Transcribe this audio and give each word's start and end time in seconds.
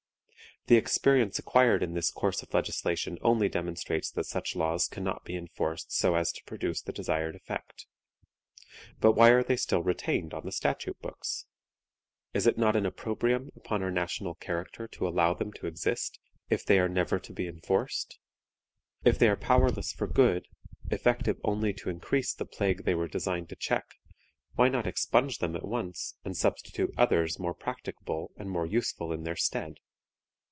The 0.67 0.77
experience 0.77 1.39
acquired 1.39 1.81
in 1.81 1.95
this 1.95 2.11
course 2.11 2.43
of 2.43 2.53
legislation 2.53 3.17
only 3.23 3.49
demonstrates 3.49 4.11
that 4.11 4.25
such 4.25 4.55
laws 4.55 4.87
can 4.87 5.03
not 5.03 5.25
be 5.25 5.35
enforced 5.35 5.91
so 5.91 6.13
as 6.13 6.31
to 6.33 6.43
produce 6.43 6.83
the 6.83 6.93
desired 6.93 7.35
effect. 7.35 7.87
But 8.99 9.13
why 9.13 9.29
are 9.31 9.41
they 9.43 9.55
still 9.55 9.81
retained 9.81 10.35
on 10.35 10.45
the 10.45 10.51
statute 10.51 10.99
books? 11.01 11.47
Is 12.35 12.45
it 12.45 12.59
not 12.59 12.75
an 12.75 12.85
opprobrium 12.85 13.49
upon 13.55 13.81
our 13.81 13.89
national 13.89 14.35
character 14.35 14.87
to 14.89 15.07
allow 15.07 15.33
them 15.33 15.51
to 15.53 15.65
exist, 15.65 16.19
if 16.51 16.63
they 16.63 16.77
are 16.77 16.87
never 16.87 17.17
to 17.17 17.33
be 17.33 17.47
enforced? 17.47 18.19
If 19.03 19.17
they 19.17 19.29
are 19.29 19.35
powerless 19.35 19.91
for 19.91 20.05
good, 20.05 20.47
effective 20.91 21.39
only 21.43 21.73
to 21.73 21.89
increase 21.89 22.35
the 22.35 22.45
plague 22.45 22.85
they 22.85 22.93
were 22.95 23.07
designed 23.07 23.49
to 23.49 23.55
check, 23.55 23.95
why 24.53 24.69
not 24.69 24.85
expunge 24.85 25.39
them 25.39 25.55
at 25.55 25.67
once, 25.67 26.17
and 26.23 26.37
substitute 26.37 26.93
others 26.99 27.39
more 27.39 27.55
practicable 27.55 28.31
and 28.37 28.51
more 28.51 28.67
useful 28.67 29.11
in 29.11 29.23
their 29.23 29.35
stead? 29.35 29.79